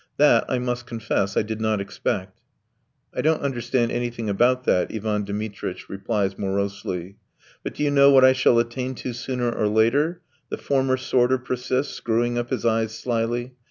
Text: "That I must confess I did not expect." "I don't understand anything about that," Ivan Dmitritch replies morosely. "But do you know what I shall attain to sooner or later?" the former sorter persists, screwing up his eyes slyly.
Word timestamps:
"That 0.17 0.45
I 0.49 0.57
must 0.57 0.87
confess 0.87 1.37
I 1.37 1.43
did 1.43 1.61
not 1.61 1.79
expect." 1.79 2.41
"I 3.13 3.21
don't 3.21 3.43
understand 3.43 3.91
anything 3.91 4.31
about 4.31 4.63
that," 4.63 4.89
Ivan 4.91 5.25
Dmitritch 5.25 5.89
replies 5.89 6.39
morosely. 6.39 7.17
"But 7.63 7.75
do 7.75 7.83
you 7.83 7.91
know 7.91 8.09
what 8.09 8.25
I 8.25 8.33
shall 8.33 8.57
attain 8.57 8.95
to 8.95 9.13
sooner 9.13 9.51
or 9.51 9.67
later?" 9.67 10.21
the 10.49 10.57
former 10.57 10.97
sorter 10.97 11.37
persists, 11.37 11.93
screwing 11.93 12.39
up 12.39 12.49
his 12.49 12.65
eyes 12.65 12.97
slyly. 12.97 13.53